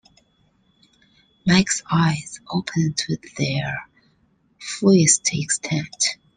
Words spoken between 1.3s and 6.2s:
Mike's eyes opened to their fullest extent.